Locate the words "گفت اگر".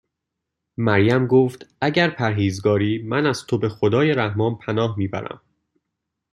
1.27-2.09